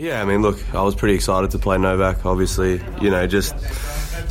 Yeah, 0.00 0.22
I 0.22 0.24
mean, 0.24 0.40
look, 0.40 0.58
I 0.74 0.80
was 0.80 0.94
pretty 0.94 1.14
excited 1.14 1.50
to 1.50 1.58
play 1.58 1.76
Novak. 1.76 2.24
Obviously, 2.24 2.80
you 3.02 3.10
know, 3.10 3.26
just 3.26 3.54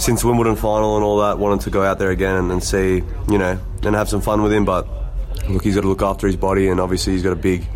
since 0.01 0.23
Wimbledon 0.23 0.55
final 0.55 0.95
and 0.95 1.05
all 1.05 1.19
that, 1.19 1.37
wanted 1.37 1.61
to 1.65 1.69
go 1.69 1.83
out 1.83 1.99
there 1.99 2.09
again 2.09 2.49
and, 2.49 2.63
see, 2.63 3.03
you 3.29 3.37
know, 3.37 3.59
and 3.83 3.95
have 3.95 4.09
some 4.09 4.19
fun 4.19 4.41
with 4.41 4.51
him. 4.51 4.65
But 4.65 4.87
look, 5.47 5.63
he's 5.63 5.75
got 5.75 5.81
to 5.81 5.87
look 5.87 6.01
after 6.01 6.25
his 6.25 6.35
body, 6.35 6.69
and 6.69 6.79
obviously 6.79 7.13
he's 7.13 7.21
got 7.21 7.33
a 7.33 7.35
big, 7.35 7.67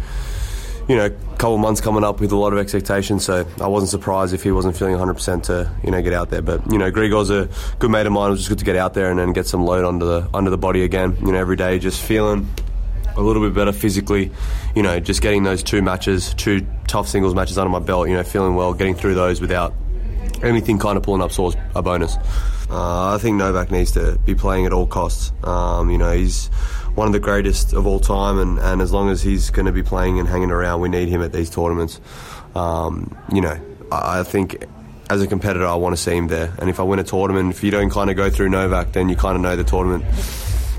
you 0.87 0.95
know, 0.95 1.11
couple 1.37 1.59
months 1.59 1.81
coming 1.81 2.03
up 2.03 2.19
with 2.19 2.31
a 2.31 2.35
lot 2.35 2.51
of 2.51 2.57
expectations. 2.57 3.25
So 3.25 3.45
I 3.61 3.67
wasn't 3.67 3.91
surprised 3.91 4.33
if 4.33 4.41
he 4.41 4.49
wasn't 4.49 4.75
feeling 4.75 4.95
100% 4.95 5.43
to, 5.43 5.71
you 5.83 5.91
know, 5.91 6.01
get 6.01 6.13
out 6.13 6.31
there. 6.31 6.41
But 6.41 6.71
you 6.71 6.79
know, 6.79 6.89
Grigor's 6.89 7.29
a 7.29 7.47
good 7.77 7.91
mate 7.91 8.07
of 8.07 8.11
mine. 8.11 8.29
It 8.29 8.31
was 8.31 8.39
just 8.39 8.49
good 8.49 8.57
to 8.57 8.65
get 8.65 8.75
out 8.75 8.95
there 8.95 9.11
and 9.11 9.19
then 9.19 9.33
get 9.33 9.45
some 9.45 9.65
load 9.65 9.85
under 9.85 10.05
the 10.05 10.29
under 10.33 10.49
the 10.49 10.57
body 10.57 10.81
again. 10.83 11.15
You 11.23 11.33
know, 11.33 11.37
every 11.37 11.57
day, 11.57 11.77
just 11.77 12.01
feeling 12.01 12.49
a 13.15 13.21
little 13.21 13.41
bit 13.41 13.53
better 13.53 13.71
physically. 13.71 14.31
You 14.75 14.83
know, 14.83 14.99
just 14.99 15.21
getting 15.21 15.43
those 15.43 15.63
two 15.63 15.81
matches, 15.81 16.33
two 16.33 16.65
tough 16.87 17.07
singles 17.07 17.35
matches 17.35 17.57
under 17.57 17.69
my 17.69 17.79
belt. 17.79 18.09
You 18.09 18.15
know, 18.15 18.23
feeling 18.23 18.55
well, 18.55 18.73
getting 18.73 18.95
through 18.95 19.15
those 19.15 19.41
without 19.41 19.73
anything 20.41 20.77
kind 20.77 20.97
of 20.97 21.03
pulling 21.03 21.21
up 21.21 21.31
sores 21.31 21.55
a 21.75 21.81
bonus. 21.81 22.15
Uh, 22.69 23.13
I 23.13 23.17
think 23.19 23.37
Novak 23.37 23.71
needs 23.71 23.91
to 23.91 24.17
be 24.25 24.35
playing 24.35 24.65
at 24.65 24.73
all 24.73 24.87
costs. 24.87 25.31
Um, 25.43 25.89
you 25.89 25.97
know, 25.97 26.11
he's 26.11 26.47
one 26.95 27.07
of 27.07 27.13
the 27.13 27.19
greatest 27.19 27.73
of 27.73 27.85
all 27.85 27.99
time, 27.99 28.39
and, 28.39 28.59
and 28.59 28.81
as 28.81 28.91
long 28.91 29.09
as 29.09 29.21
he's 29.21 29.49
going 29.49 29.65
to 29.65 29.71
be 29.71 29.83
playing 29.83 30.19
and 30.19 30.27
hanging 30.27 30.51
around, 30.51 30.81
we 30.81 30.89
need 30.89 31.07
him 31.07 31.21
at 31.21 31.31
these 31.33 31.49
tournaments. 31.49 31.99
Um, 32.55 33.15
you 33.31 33.41
know, 33.41 33.59
I, 33.91 34.19
I 34.19 34.23
think 34.23 34.65
as 35.09 35.21
a 35.21 35.27
competitor, 35.27 35.67
I 35.67 35.75
want 35.75 35.95
to 35.95 36.01
see 36.01 36.15
him 36.15 36.27
there. 36.27 36.53
And 36.59 36.69
if 36.69 36.79
I 36.79 36.83
win 36.83 36.99
a 36.99 37.03
tournament, 37.03 37.51
if 37.51 37.63
you 37.63 37.71
don't 37.71 37.89
kind 37.89 38.09
of 38.09 38.15
go 38.15 38.29
through 38.29 38.49
Novak, 38.49 38.93
then 38.93 39.09
you 39.09 39.15
kind 39.15 39.35
of 39.35 39.41
know 39.41 39.55
the 39.55 39.63
tournament, 39.63 40.03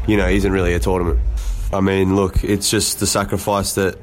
you 0.06 0.16
know, 0.16 0.26
isn't 0.26 0.50
really 0.50 0.74
a 0.74 0.80
tournament. 0.80 1.20
I 1.74 1.80
mean, 1.80 2.14
look, 2.14 2.44
it's 2.44 2.70
just 2.70 3.00
the 3.00 3.06
sacrifice 3.06 3.74
that 3.74 3.98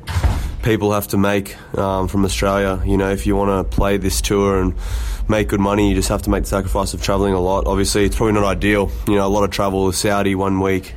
people 0.61 0.91
have 0.91 1.07
to 1.09 1.17
make 1.17 1.55
um, 1.77 2.09
from 2.09 2.25
Australia. 2.25 2.81
You 2.85 2.97
know, 2.97 3.09
if 3.11 3.25
you 3.25 3.37
want 3.37 3.69
to 3.69 3.75
play 3.75 3.95
this 3.95 4.19
tour 4.19 4.61
and 4.61 4.75
make 5.29 5.47
good 5.47 5.61
money, 5.61 5.87
you 5.87 5.95
just 5.95 6.09
have 6.09 6.21
to 6.23 6.29
make 6.29 6.43
the 6.43 6.49
sacrifice 6.49 6.93
of 6.93 7.01
travelling 7.01 7.33
a 7.33 7.39
lot. 7.39 7.67
Obviously, 7.67 8.03
it's 8.03 8.17
probably 8.17 8.33
not 8.33 8.43
ideal. 8.43 8.91
You 9.07 9.15
know, 9.15 9.25
a 9.25 9.29
lot 9.29 9.45
of 9.45 9.51
travel, 9.51 9.89
Saudi 9.93 10.35
one 10.35 10.59
week, 10.59 10.93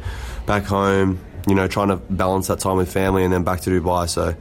back 0.47 0.65
home. 0.65 1.21
You 1.47 1.55
know, 1.55 1.69
trying 1.69 1.89
to 1.89 1.97
balance 1.97 2.49
that 2.49 2.59
time 2.59 2.77
with 2.77 2.93
family 2.93 3.23
and 3.23 3.33
then 3.33 3.45
back 3.45 3.61
to 3.61 3.71
Dubai. 3.71 4.09
So, 4.09 4.35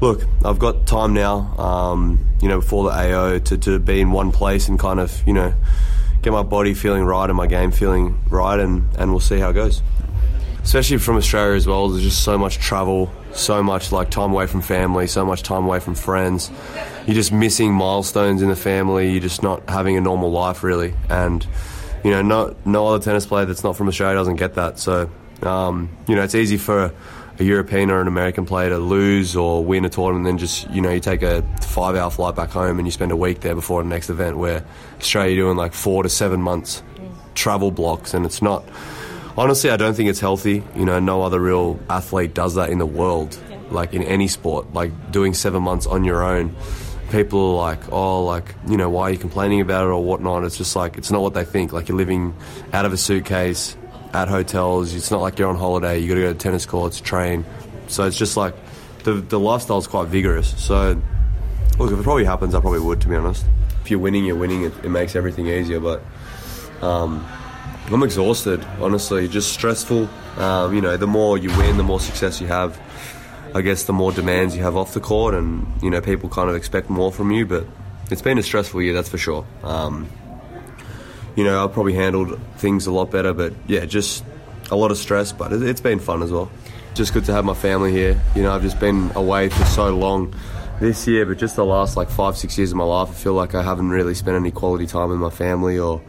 look, 0.00 0.24
I've 0.44 0.58
got 0.58 0.86
time 0.86 1.14
now. 1.14 1.54
Um, 1.56 2.26
you 2.42 2.48
know, 2.48 2.60
before 2.60 2.90
the 2.90 2.90
AO 2.90 3.38
to, 3.38 3.58
to 3.58 3.78
be 3.78 4.00
in 4.00 4.10
one 4.10 4.32
place 4.32 4.66
and 4.66 4.76
kind 4.76 4.98
of 4.98 5.22
you 5.24 5.34
know 5.34 5.54
get 6.22 6.32
my 6.32 6.42
body 6.42 6.74
feeling 6.74 7.04
right 7.04 7.30
and 7.30 7.36
my 7.36 7.46
game 7.46 7.70
feeling 7.70 8.18
right, 8.28 8.58
and, 8.58 8.88
and 8.96 9.12
we'll 9.12 9.20
see 9.20 9.38
how 9.38 9.50
it 9.50 9.54
goes 9.54 9.82
especially 10.70 10.98
from 10.98 11.16
Australia 11.16 11.56
as 11.56 11.66
well. 11.66 11.88
There's 11.88 12.04
just 12.04 12.22
so 12.22 12.38
much 12.38 12.58
travel, 12.58 13.12
so 13.32 13.60
much 13.60 13.90
like 13.90 14.08
time 14.08 14.30
away 14.30 14.46
from 14.46 14.62
family, 14.62 15.08
so 15.08 15.26
much 15.26 15.42
time 15.42 15.64
away 15.64 15.80
from 15.80 15.96
friends. 15.96 16.48
You're 17.08 17.16
just 17.16 17.32
missing 17.32 17.72
milestones 17.72 18.40
in 18.40 18.48
the 18.48 18.54
family. 18.54 19.10
You're 19.10 19.20
just 19.20 19.42
not 19.42 19.68
having 19.68 19.96
a 19.96 20.00
normal 20.00 20.30
life 20.30 20.62
really, 20.62 20.94
and 21.08 21.44
you 22.04 22.12
know, 22.12 22.22
no 22.22 22.54
no 22.64 22.86
other 22.86 23.02
tennis 23.02 23.26
player 23.26 23.46
that's 23.46 23.64
not 23.64 23.76
from 23.76 23.88
Australia 23.88 24.14
doesn't 24.14 24.36
get 24.36 24.54
that. 24.54 24.78
So 24.78 25.10
um, 25.42 25.90
you 26.06 26.14
know, 26.14 26.22
it's 26.22 26.36
easy 26.36 26.56
for 26.56 26.94
a 27.40 27.42
European 27.42 27.90
or 27.90 28.00
an 28.00 28.06
American 28.06 28.46
player 28.46 28.68
to 28.68 28.78
lose 28.78 29.34
or 29.34 29.64
win 29.64 29.84
a 29.84 29.88
tournament, 29.88 30.18
and 30.18 30.26
then 30.26 30.38
just 30.38 30.70
you 30.70 30.80
know 30.80 30.92
you 30.92 31.00
take 31.00 31.22
a 31.22 31.42
five-hour 31.62 32.12
flight 32.12 32.36
back 32.36 32.50
home 32.50 32.78
and 32.78 32.86
you 32.86 32.92
spend 32.92 33.10
a 33.10 33.16
week 33.16 33.40
there 33.40 33.56
before 33.56 33.82
the 33.82 33.88
next 33.88 34.08
event. 34.08 34.38
Where 34.38 34.64
Australia 35.00 35.34
doing 35.34 35.56
like 35.56 35.72
four 35.72 36.04
to 36.04 36.08
seven 36.08 36.40
months 36.40 36.84
travel 37.34 37.72
blocks, 37.72 38.14
and 38.14 38.24
it's 38.24 38.40
not 38.40 38.62
honestly, 39.36 39.70
I 39.70 39.76
don't 39.76 39.94
think 39.94 40.08
it's 40.08 40.20
healthy. 40.20 40.62
You 40.76 40.84
know, 40.84 40.98
no 41.00 41.22
other 41.22 41.40
real 41.40 41.78
athlete 41.88 42.34
does 42.34 42.54
that 42.54 42.70
in 42.70 42.78
the 42.78 42.86
world, 42.86 43.38
like 43.70 43.94
in 43.94 44.02
any 44.02 44.28
sport. 44.28 44.72
Like 44.72 45.12
doing 45.12 45.34
seven 45.34 45.62
months 45.62 45.86
on 45.86 46.04
your 46.04 46.22
own. 46.22 46.54
People 47.10 47.58
are 47.58 47.70
like, 47.70 47.92
oh, 47.92 48.24
like, 48.24 48.54
you 48.68 48.76
know, 48.76 48.88
why 48.88 49.02
are 49.02 49.10
you 49.10 49.18
complaining 49.18 49.60
about 49.60 49.84
it 49.84 49.88
or 49.88 50.04
whatnot? 50.04 50.44
It's 50.44 50.56
just 50.56 50.76
like, 50.76 50.96
it's 50.96 51.10
not 51.10 51.20
what 51.22 51.34
they 51.34 51.44
think. 51.44 51.72
Like, 51.72 51.88
you're 51.88 51.96
living 51.96 52.36
out 52.72 52.84
of 52.84 52.92
a 52.92 52.96
suitcase 52.96 53.76
at 54.12 54.28
hotels. 54.28 54.94
It's 54.94 55.10
not 55.10 55.20
like 55.20 55.36
you're 55.36 55.48
on 55.48 55.56
holiday. 55.56 55.98
You 55.98 56.08
got 56.08 56.14
to 56.14 56.20
go 56.20 56.32
to 56.32 56.38
tennis 56.38 56.66
courts, 56.66 57.00
train. 57.00 57.44
So 57.88 58.04
it's 58.06 58.16
just 58.16 58.36
like, 58.36 58.54
the, 59.02 59.14
the 59.14 59.40
lifestyle's 59.40 59.88
quite 59.88 60.06
vigorous. 60.06 60.54
So, 60.62 61.02
look, 61.80 61.90
if 61.90 61.98
it 61.98 62.02
probably 62.04 62.26
happens, 62.26 62.54
I 62.54 62.60
probably 62.60 62.78
would, 62.78 63.00
to 63.00 63.08
be 63.08 63.16
honest. 63.16 63.44
If 63.82 63.90
you're 63.90 63.98
winning, 63.98 64.24
you're 64.24 64.36
winning. 64.36 64.62
It, 64.62 64.72
it 64.84 64.90
makes 64.90 65.16
everything 65.16 65.48
easier. 65.48 65.80
But, 65.80 66.02
um, 66.80 67.26
I'm 67.92 68.02
exhausted, 68.04 68.64
honestly, 68.80 69.26
just 69.26 69.52
stressful. 69.52 70.08
Um, 70.36 70.74
you 70.74 70.80
know, 70.80 70.96
the 70.96 71.08
more 71.08 71.36
you 71.36 71.48
win, 71.58 71.76
the 71.76 71.82
more 71.82 71.98
success 71.98 72.40
you 72.40 72.46
have. 72.46 72.80
I 73.52 73.62
guess 73.62 73.84
the 73.84 73.92
more 73.92 74.12
demands 74.12 74.56
you 74.56 74.62
have 74.62 74.76
off 74.76 74.94
the 74.94 75.00
court, 75.00 75.34
and 75.34 75.66
you 75.82 75.90
know, 75.90 76.00
people 76.00 76.28
kind 76.28 76.48
of 76.48 76.54
expect 76.54 76.88
more 76.88 77.10
from 77.10 77.32
you. 77.32 77.46
But 77.46 77.66
it's 78.10 78.22
been 78.22 78.38
a 78.38 78.44
stressful 78.44 78.80
year, 78.80 78.94
that's 78.94 79.08
for 79.08 79.18
sure. 79.18 79.44
Um, 79.64 80.08
you 81.34 81.42
know, 81.42 81.64
I've 81.64 81.72
probably 81.72 81.94
handled 81.94 82.40
things 82.58 82.86
a 82.86 82.92
lot 82.92 83.10
better, 83.10 83.34
but 83.34 83.54
yeah, 83.66 83.86
just 83.86 84.24
a 84.70 84.76
lot 84.76 84.92
of 84.92 84.98
stress. 84.98 85.32
But 85.32 85.52
it, 85.52 85.62
it's 85.62 85.80
been 85.80 85.98
fun 85.98 86.22
as 86.22 86.30
well. 86.30 86.48
Just 86.94 87.12
good 87.12 87.24
to 87.24 87.32
have 87.32 87.44
my 87.44 87.54
family 87.54 87.90
here. 87.90 88.20
You 88.36 88.44
know, 88.44 88.52
I've 88.52 88.62
just 88.62 88.78
been 88.78 89.10
away 89.16 89.48
for 89.48 89.64
so 89.64 89.96
long 89.96 90.32
this 90.80 91.08
year, 91.08 91.26
but 91.26 91.38
just 91.38 91.56
the 91.56 91.64
last 91.64 91.96
like 91.96 92.08
five, 92.08 92.36
six 92.36 92.56
years 92.56 92.70
of 92.70 92.76
my 92.76 92.84
life, 92.84 93.08
I 93.10 93.14
feel 93.14 93.34
like 93.34 93.56
I 93.56 93.62
haven't 93.62 93.90
really 93.90 94.14
spent 94.14 94.36
any 94.36 94.52
quality 94.52 94.86
time 94.86 95.08
with 95.08 95.18
my 95.18 95.30
family 95.30 95.76
or 95.76 96.00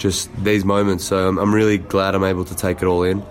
just 0.00 0.34
these 0.42 0.64
moments. 0.64 1.04
So 1.04 1.28
I'm, 1.28 1.38
I'm 1.38 1.54
really 1.54 1.78
glad 1.78 2.16
I'm 2.16 2.24
able 2.24 2.44
to 2.46 2.56
take 2.56 2.82
it 2.82 2.86
all 2.86 3.04
in 3.04 3.22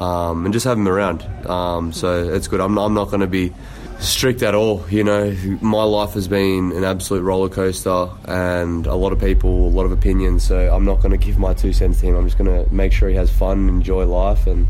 um, 0.00 0.44
and 0.44 0.52
just 0.52 0.64
have 0.64 0.76
him 0.76 0.88
around. 0.88 1.22
Um, 1.46 1.92
so 1.92 2.28
it's 2.28 2.48
good. 2.48 2.60
I'm, 2.60 2.76
I'm 2.78 2.94
not 2.94 3.10
going 3.10 3.20
to 3.20 3.28
be 3.28 3.52
strict 4.00 4.42
at 4.42 4.54
all. 4.54 4.84
You 4.88 5.04
know, 5.04 5.30
my 5.60 5.84
life 5.84 6.14
has 6.14 6.26
been 6.26 6.72
an 6.72 6.82
absolute 6.82 7.22
roller 7.22 7.48
coaster, 7.48 8.08
and 8.24 8.86
a 8.86 8.94
lot 8.94 9.12
of 9.12 9.20
people, 9.20 9.68
a 9.68 9.70
lot 9.70 9.84
of 9.84 9.92
opinions. 9.92 10.42
So 10.42 10.74
I'm 10.74 10.84
not 10.84 10.96
going 10.96 11.12
to 11.12 11.18
give 11.18 11.38
my 11.38 11.54
two 11.54 11.72
cents 11.72 12.00
to 12.00 12.06
him. 12.06 12.16
I'm 12.16 12.26
just 12.26 12.38
going 12.38 12.50
to 12.50 12.72
make 12.74 12.92
sure 12.92 13.08
he 13.08 13.14
has 13.14 13.30
fun, 13.30 13.68
enjoy 13.68 14.06
life, 14.06 14.46
and 14.46 14.66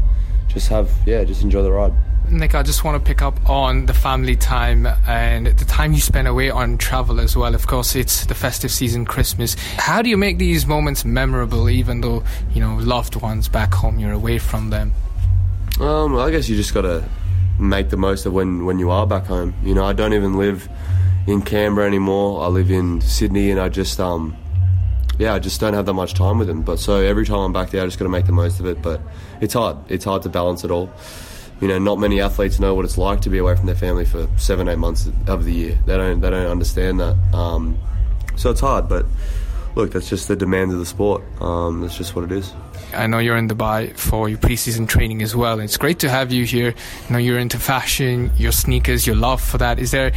just 0.48 0.68
have 0.68 0.90
yeah, 1.06 1.24
just 1.24 1.42
enjoy 1.42 1.62
the 1.62 1.72
ride. 1.72 1.92
Nick, 2.30 2.54
I 2.54 2.62
just 2.62 2.84
want 2.84 3.02
to 3.02 3.06
pick 3.06 3.22
up 3.22 3.48
on 3.48 3.86
the 3.86 3.92
family 3.92 4.34
time 4.34 4.86
and 5.06 5.46
the 5.46 5.64
time 5.64 5.92
you 5.92 6.00
spend 6.00 6.26
away 6.26 6.50
on 6.50 6.78
travel 6.78 7.20
as 7.20 7.36
well. 7.36 7.54
Of 7.54 7.66
course, 7.66 7.94
it's 7.94 8.24
the 8.26 8.34
festive 8.34 8.70
season, 8.70 9.04
Christmas. 9.04 9.54
How 9.76 10.00
do 10.00 10.08
you 10.08 10.16
make 10.16 10.38
these 10.38 10.66
moments 10.66 11.04
memorable, 11.04 11.68
even 11.68 12.00
though 12.00 12.24
you 12.52 12.60
know 12.60 12.76
loved 12.76 13.16
ones 13.16 13.48
back 13.48 13.74
home, 13.74 13.98
you're 13.98 14.12
away 14.12 14.38
from 14.38 14.70
them? 14.70 14.92
Um, 15.80 16.16
I 16.16 16.30
guess 16.30 16.48
you 16.48 16.56
just 16.56 16.72
gotta 16.72 17.04
make 17.58 17.90
the 17.90 17.96
most 17.96 18.26
of 18.26 18.32
when 18.32 18.64
when 18.64 18.78
you 18.78 18.90
are 18.90 19.06
back 19.06 19.26
home. 19.26 19.54
You 19.62 19.74
know, 19.74 19.84
I 19.84 19.92
don't 19.92 20.14
even 20.14 20.38
live 20.38 20.68
in 21.26 21.42
Canberra 21.42 21.86
anymore. 21.86 22.42
I 22.42 22.48
live 22.48 22.70
in 22.70 23.00
Sydney, 23.02 23.50
and 23.50 23.60
I 23.60 23.68
just 23.68 24.00
um 24.00 24.36
yeah, 25.18 25.34
I 25.34 25.38
just 25.38 25.60
don't 25.60 25.74
have 25.74 25.86
that 25.86 25.94
much 25.94 26.14
time 26.14 26.38
with 26.38 26.48
them. 26.48 26.62
But 26.62 26.78
so 26.78 26.96
every 26.96 27.26
time 27.26 27.38
I'm 27.38 27.52
back 27.52 27.70
there, 27.70 27.82
I 27.82 27.84
just 27.84 27.98
got 27.98 28.06
to 28.06 28.10
make 28.10 28.26
the 28.26 28.32
most 28.32 28.60
of 28.60 28.66
it. 28.66 28.82
But 28.82 29.00
it's 29.40 29.54
hard. 29.54 29.76
It's 29.88 30.04
hard 30.04 30.22
to 30.22 30.28
balance 30.28 30.64
it 30.64 30.70
all. 30.70 30.90
You 31.60 31.68
know, 31.68 31.78
not 31.78 31.98
many 31.98 32.20
athletes 32.20 32.60
know 32.60 32.74
what 32.74 32.84
it's 32.84 32.98
like 32.98 33.20
to 33.22 33.30
be 33.30 33.38
away 33.38 33.56
from 33.56 33.66
their 33.66 33.74
family 33.74 34.04
for 34.04 34.28
seven, 34.36 34.68
eight 34.68 34.78
months 34.78 35.08
of 35.26 35.44
the 35.44 35.52
year. 35.52 35.78
They 35.86 35.96
don't. 35.96 36.20
They 36.20 36.30
don't 36.30 36.50
understand 36.50 37.00
that. 37.00 37.16
Um, 37.32 37.78
so 38.36 38.50
it's 38.50 38.60
hard. 38.60 38.88
But 38.88 39.06
look, 39.74 39.92
that's 39.92 40.08
just 40.08 40.28
the 40.28 40.36
demands 40.36 40.74
of 40.74 40.80
the 40.80 40.86
sport. 40.86 41.22
Um, 41.40 41.80
that's 41.80 41.96
just 41.96 42.14
what 42.14 42.24
it 42.24 42.32
is. 42.32 42.52
I 42.92 43.06
know 43.06 43.18
you're 43.18 43.36
in 43.36 43.48
Dubai 43.48 43.96
for 43.96 44.28
your 44.28 44.38
preseason 44.38 44.88
training 44.88 45.22
as 45.22 45.34
well. 45.34 45.58
It's 45.60 45.76
great 45.76 45.98
to 46.00 46.10
have 46.10 46.32
you 46.32 46.44
here. 46.44 46.74
I 47.08 47.12
know 47.12 47.18
you're 47.18 47.38
into 47.38 47.58
fashion, 47.58 48.30
your 48.36 48.52
sneakers, 48.52 49.06
your 49.06 49.16
love 49.16 49.40
for 49.40 49.58
that. 49.58 49.78
Is 49.78 49.90
there 49.90 50.12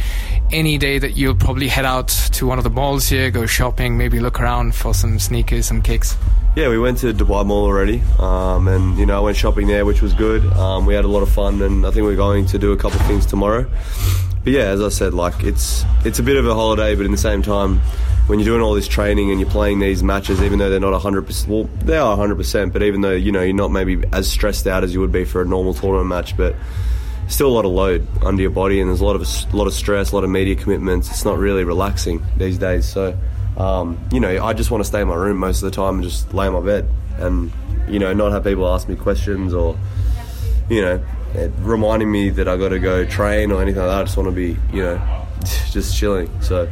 any 0.52 0.78
day 0.78 0.98
that 0.98 1.16
you'll 1.16 1.34
probably 1.34 1.68
head 1.68 1.84
out 1.84 2.08
to 2.08 2.46
one 2.46 2.58
of 2.58 2.64
the 2.64 2.70
malls 2.70 3.08
here, 3.08 3.30
go 3.30 3.46
shopping, 3.46 3.98
maybe 3.98 4.20
look 4.20 4.40
around 4.40 4.74
for 4.74 4.94
some 4.94 5.18
sneakers, 5.18 5.66
some 5.66 5.82
kicks? 5.82 6.16
Yeah, 6.58 6.70
we 6.70 6.78
went 6.80 6.98
to 6.98 7.14
Dubai 7.14 7.46
Mall 7.46 7.66
already, 7.66 8.02
um, 8.18 8.66
and 8.66 8.98
you 8.98 9.06
know 9.06 9.16
I 9.16 9.20
went 9.20 9.36
shopping 9.36 9.68
there, 9.68 9.84
which 9.84 10.02
was 10.02 10.12
good. 10.12 10.44
Um, 10.54 10.86
we 10.86 10.94
had 10.94 11.04
a 11.04 11.08
lot 11.08 11.22
of 11.22 11.30
fun, 11.30 11.62
and 11.62 11.86
I 11.86 11.92
think 11.92 12.02
we're 12.02 12.16
going 12.16 12.46
to 12.46 12.58
do 12.58 12.72
a 12.72 12.76
couple 12.76 12.98
of 12.98 13.06
things 13.06 13.26
tomorrow. 13.26 13.64
But 14.42 14.52
yeah, 14.52 14.64
as 14.64 14.82
I 14.82 14.88
said, 14.88 15.14
like 15.14 15.44
it's 15.44 15.84
it's 16.04 16.18
a 16.18 16.22
bit 16.24 16.36
of 16.36 16.48
a 16.48 16.54
holiday, 16.54 16.96
but 16.96 17.06
in 17.06 17.12
the 17.12 17.16
same 17.16 17.42
time, 17.42 17.78
when 18.26 18.40
you're 18.40 18.46
doing 18.46 18.60
all 18.60 18.74
this 18.74 18.88
training 18.88 19.30
and 19.30 19.38
you're 19.38 19.48
playing 19.48 19.78
these 19.78 20.02
matches, 20.02 20.42
even 20.42 20.58
though 20.58 20.68
they're 20.68 20.80
not 20.80 21.00
100%, 21.00 21.46
well, 21.46 21.70
they 21.84 21.96
are 21.96 22.16
100%, 22.16 22.72
but 22.72 22.82
even 22.82 23.02
though, 23.02 23.12
you 23.12 23.30
know, 23.30 23.40
you're 23.40 23.54
not 23.54 23.70
maybe 23.70 24.02
as 24.12 24.28
stressed 24.28 24.66
out 24.66 24.82
as 24.82 24.92
you 24.92 24.98
would 24.98 25.12
be 25.12 25.24
for 25.24 25.40
a 25.40 25.46
normal 25.46 25.74
tournament 25.74 26.08
match, 26.08 26.36
but 26.36 26.56
still 27.28 27.46
a 27.46 27.54
lot 27.54 27.66
of 27.66 27.70
load 27.70 28.04
under 28.24 28.42
your 28.42 28.50
body 28.50 28.80
and 28.80 28.90
there's 28.90 29.00
a 29.00 29.04
lot 29.04 29.14
of 29.14 29.22
a 29.22 29.56
lot 29.56 29.68
of 29.68 29.74
stress, 29.74 30.10
a 30.10 30.14
lot 30.16 30.24
of 30.24 30.30
media 30.30 30.56
commitments. 30.56 31.08
It's 31.08 31.24
not 31.24 31.38
really 31.38 31.62
relaxing 31.62 32.20
these 32.36 32.58
days. 32.58 32.84
So, 32.84 33.16
um, 33.58 33.98
you 34.12 34.20
know, 34.20 34.44
I 34.44 34.52
just 34.52 34.70
want 34.70 34.82
to 34.82 34.88
stay 34.88 35.00
in 35.00 35.08
my 35.08 35.16
room 35.16 35.36
most 35.36 35.62
of 35.62 35.70
the 35.70 35.74
time 35.74 35.96
and 35.96 36.04
just 36.04 36.32
lay 36.32 36.46
in 36.46 36.52
my 36.52 36.60
bed 36.60 36.88
and, 37.18 37.52
you 37.88 37.98
know, 37.98 38.12
not 38.12 38.30
have 38.30 38.44
people 38.44 38.68
ask 38.68 38.88
me 38.88 38.94
questions 38.94 39.52
or, 39.52 39.76
you 40.70 40.80
know, 40.80 41.02
reminding 41.58 42.10
me 42.10 42.30
that 42.30 42.46
I 42.46 42.56
got 42.56 42.68
to 42.68 42.78
go 42.78 43.04
train 43.04 43.50
or 43.50 43.60
anything 43.60 43.80
like 43.80 43.90
that. 43.90 44.00
I 44.00 44.04
just 44.04 44.16
want 44.16 44.28
to 44.28 44.34
be, 44.34 44.56
you 44.72 44.82
know, 44.82 45.26
just 45.70 45.96
chilling. 45.96 46.30
So, 46.40 46.70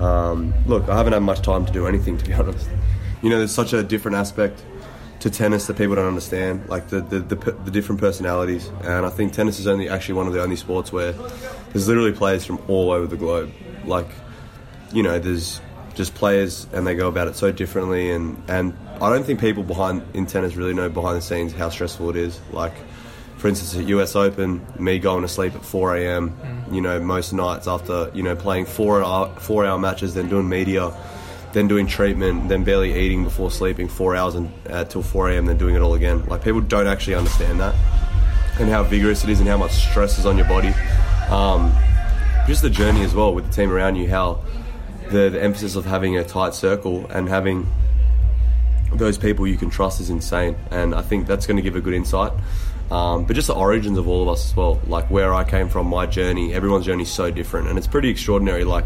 um, 0.00 0.52
look, 0.66 0.88
I 0.88 0.96
haven't 0.96 1.12
had 1.12 1.22
much 1.22 1.40
time 1.40 1.64
to 1.66 1.72
do 1.72 1.86
anything, 1.86 2.18
to 2.18 2.24
be 2.24 2.32
honest. 2.34 2.68
You 3.22 3.30
know, 3.30 3.38
there's 3.38 3.54
such 3.54 3.72
a 3.72 3.82
different 3.84 4.16
aspect 4.16 4.60
to 5.20 5.30
tennis 5.30 5.66
that 5.68 5.78
people 5.78 5.94
don't 5.94 6.08
understand, 6.08 6.68
like 6.68 6.88
the, 6.88 7.00
the, 7.00 7.20
the, 7.20 7.36
the, 7.36 7.70
different 7.70 8.00
personalities. 8.00 8.66
And 8.82 9.06
I 9.06 9.08
think 9.08 9.32
tennis 9.32 9.58
is 9.58 9.66
only 9.66 9.88
actually 9.88 10.16
one 10.16 10.26
of 10.26 10.34
the 10.34 10.42
only 10.42 10.56
sports 10.56 10.92
where 10.92 11.12
there's 11.12 11.88
literally 11.88 12.12
players 12.12 12.44
from 12.44 12.58
all 12.68 12.90
over 12.90 13.06
the 13.06 13.16
globe. 13.16 13.50
Like, 13.86 14.08
you 14.92 15.02
know, 15.02 15.18
there's 15.18 15.62
just 15.94 16.14
players 16.14 16.66
and 16.72 16.86
they 16.86 16.94
go 16.94 17.08
about 17.08 17.28
it 17.28 17.36
so 17.36 17.52
differently. 17.52 18.10
And, 18.10 18.42
and 18.48 18.76
I 19.00 19.10
don't 19.10 19.24
think 19.24 19.40
people 19.40 19.62
behind 19.62 20.02
in 20.14 20.26
tennis 20.26 20.56
really 20.56 20.74
know 20.74 20.88
behind 20.88 21.16
the 21.16 21.22
scenes 21.22 21.52
how 21.52 21.68
stressful 21.68 22.10
it 22.10 22.16
is. 22.16 22.40
Like, 22.52 22.74
for 23.36 23.48
instance, 23.48 23.76
at 23.76 23.86
US 23.88 24.16
Open, 24.16 24.64
me 24.78 24.98
going 24.98 25.22
to 25.22 25.28
sleep 25.28 25.54
at 25.54 25.64
4 25.64 25.96
a.m. 25.96 26.30
Mm. 26.30 26.74
You 26.74 26.80
know, 26.80 27.00
most 27.00 27.32
nights 27.32 27.68
after 27.68 28.10
you 28.14 28.22
know 28.22 28.34
playing 28.34 28.66
four 28.66 29.02
hour, 29.04 29.34
four 29.38 29.64
hour 29.64 29.78
matches, 29.78 30.14
then 30.14 30.28
doing 30.28 30.48
media, 30.48 30.92
then 31.52 31.68
doing 31.68 31.86
treatment, 31.86 32.48
then 32.48 32.64
barely 32.64 32.98
eating 32.98 33.22
before 33.22 33.50
sleeping, 33.50 33.88
four 33.88 34.16
hours 34.16 34.34
and, 34.34 34.50
uh, 34.70 34.84
till 34.84 35.02
4 35.02 35.30
a.m. 35.30 35.46
Then 35.46 35.58
doing 35.58 35.74
it 35.74 35.80
all 35.80 35.94
again. 35.94 36.24
Like 36.26 36.42
people 36.42 36.60
don't 36.60 36.86
actually 36.86 37.16
understand 37.16 37.60
that, 37.60 37.74
and 38.58 38.68
how 38.68 38.82
vigorous 38.82 39.24
it 39.24 39.30
is, 39.30 39.40
and 39.40 39.48
how 39.48 39.58
much 39.58 39.72
stress 39.72 40.18
is 40.18 40.26
on 40.26 40.36
your 40.36 40.48
body. 40.48 40.72
Um, 41.28 41.74
just 42.46 42.62
the 42.62 42.70
journey 42.70 43.02
as 43.02 43.14
well 43.14 43.34
with 43.34 43.46
the 43.46 43.52
team 43.52 43.70
around 43.70 43.96
you, 43.96 44.08
how 44.08 44.42
the, 45.10 45.30
the 45.30 45.42
emphasis 45.42 45.76
of 45.76 45.84
having 45.84 46.16
a 46.16 46.24
tight 46.24 46.54
circle 46.54 47.06
and 47.06 47.28
having 47.28 47.66
those 48.92 49.18
people 49.18 49.46
you 49.46 49.56
can 49.56 49.70
trust 49.70 50.00
is 50.00 50.10
insane, 50.10 50.56
and 50.70 50.94
I 50.94 51.02
think 51.02 51.26
that's 51.26 51.46
going 51.46 51.56
to 51.56 51.62
give 51.62 51.76
a 51.76 51.80
good 51.80 51.94
insight. 51.94 52.32
Um, 52.90 53.24
but 53.24 53.34
just 53.34 53.48
the 53.48 53.54
origins 53.54 53.96
of 53.96 54.06
all 54.06 54.22
of 54.22 54.28
us 54.28 54.50
as 54.50 54.56
well, 54.56 54.80
like 54.86 55.10
where 55.10 55.32
I 55.32 55.42
came 55.42 55.68
from, 55.68 55.86
my 55.86 56.04
journey, 56.04 56.52
everyone's 56.52 56.84
journey 56.84 57.04
is 57.04 57.10
so 57.10 57.30
different, 57.30 57.68
and 57.68 57.78
it's 57.78 57.86
pretty 57.86 58.10
extraordinary. 58.10 58.64
Like 58.64 58.84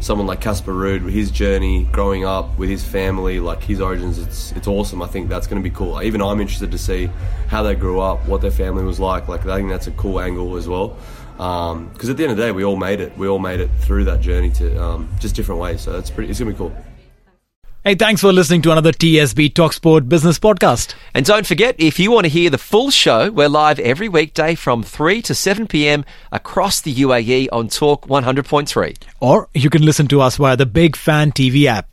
someone 0.00 0.26
like 0.26 0.40
Casper 0.40 0.72
Ruud, 0.72 1.10
his 1.10 1.30
journey 1.30 1.84
growing 1.90 2.24
up 2.24 2.56
with 2.58 2.70
his 2.70 2.84
family, 2.84 3.40
like 3.40 3.62
his 3.62 3.80
origins, 3.80 4.18
it's 4.18 4.52
it's 4.52 4.68
awesome. 4.68 5.02
I 5.02 5.06
think 5.08 5.28
that's 5.28 5.46
going 5.48 5.60
to 5.60 5.68
be 5.68 5.74
cool. 5.74 6.00
Even 6.00 6.22
I'm 6.22 6.40
interested 6.40 6.70
to 6.70 6.78
see 6.78 7.10
how 7.48 7.62
they 7.64 7.74
grew 7.74 8.00
up, 8.00 8.26
what 8.26 8.40
their 8.40 8.52
family 8.52 8.84
was 8.84 9.00
like. 9.00 9.26
Like 9.26 9.44
I 9.46 9.56
think 9.56 9.68
that's 9.68 9.88
a 9.88 9.92
cool 9.92 10.20
angle 10.20 10.56
as 10.56 10.68
well. 10.68 10.96
Because 11.40 12.04
um, 12.04 12.10
at 12.10 12.16
the 12.18 12.24
end 12.24 12.32
of 12.32 12.36
the 12.36 12.42
day, 12.42 12.52
we 12.52 12.64
all 12.64 12.76
made 12.76 13.00
it. 13.00 13.16
We 13.16 13.26
all 13.26 13.38
made 13.38 13.60
it 13.60 13.70
through 13.78 14.04
that 14.04 14.20
journey 14.20 14.50
to 14.50 14.82
um, 14.82 15.08
just 15.20 15.34
different 15.34 15.58
ways. 15.58 15.80
So 15.80 15.96
it's 15.96 16.10
pretty. 16.10 16.28
It's 16.28 16.38
gonna 16.38 16.50
be 16.50 16.56
cool. 16.56 16.74
Hey, 17.82 17.94
thanks 17.94 18.20
for 18.20 18.30
listening 18.30 18.60
to 18.62 18.72
another 18.72 18.92
TSB 18.92 19.54
Talksport 19.54 20.06
Business 20.06 20.38
Podcast. 20.38 20.94
And 21.14 21.24
don't 21.24 21.46
forget, 21.46 21.76
if 21.78 21.98
you 21.98 22.10
want 22.10 22.26
to 22.26 22.28
hear 22.28 22.50
the 22.50 22.58
full 22.58 22.90
show, 22.90 23.30
we're 23.30 23.48
live 23.48 23.78
every 23.78 24.06
weekday 24.06 24.54
from 24.54 24.82
3 24.82 25.22
to 25.22 25.34
7 25.34 25.66
p.m. 25.66 26.04
across 26.30 26.82
the 26.82 26.94
UAE 26.94 27.48
on 27.50 27.68
Talk 27.68 28.06
100.3. 28.06 28.98
Or 29.20 29.48
you 29.54 29.70
can 29.70 29.82
listen 29.82 30.08
to 30.08 30.20
us 30.20 30.36
via 30.36 30.58
the 30.58 30.66
Big 30.66 30.94
Fan 30.94 31.32
TV 31.32 31.64
app. 31.64 31.88